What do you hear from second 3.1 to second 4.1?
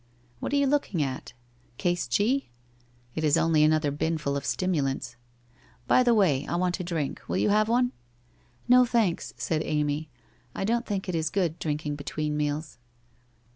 It is only another